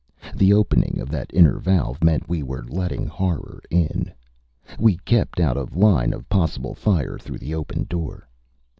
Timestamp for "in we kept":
3.69-5.39